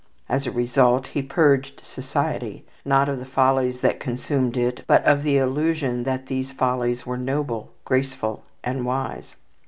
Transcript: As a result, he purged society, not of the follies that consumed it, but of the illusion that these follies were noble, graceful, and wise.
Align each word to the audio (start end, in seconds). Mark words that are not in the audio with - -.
As 0.27 0.47
a 0.47 0.51
result, 0.51 1.05
he 1.09 1.21
purged 1.21 1.83
society, 1.85 2.65
not 2.83 3.07
of 3.07 3.19
the 3.19 3.23
follies 3.27 3.81
that 3.81 3.99
consumed 3.99 4.57
it, 4.57 4.81
but 4.87 5.03
of 5.05 5.21
the 5.21 5.37
illusion 5.37 6.05
that 6.05 6.25
these 6.25 6.51
follies 6.51 7.05
were 7.05 7.17
noble, 7.19 7.69
graceful, 7.85 8.41
and 8.63 8.83
wise. 8.83 9.35